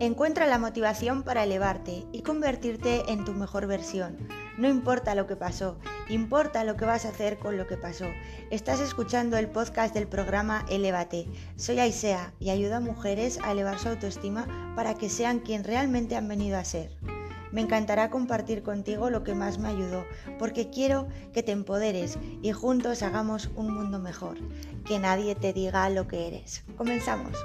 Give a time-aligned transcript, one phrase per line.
[0.00, 4.16] Encuentra la motivación para elevarte y convertirte en tu mejor versión.
[4.56, 5.76] No importa lo que pasó,
[6.08, 8.06] importa lo que vas a hacer con lo que pasó.
[8.50, 11.26] Estás escuchando el podcast del programa Elevate.
[11.56, 16.16] Soy Aisea y ayudo a mujeres a elevar su autoestima para que sean quien realmente
[16.16, 16.96] han venido a ser.
[17.52, 20.06] Me encantará compartir contigo lo que más me ayudó,
[20.38, 24.38] porque quiero que te empoderes y juntos hagamos un mundo mejor.
[24.86, 26.64] Que nadie te diga lo que eres.
[26.78, 27.36] Comenzamos.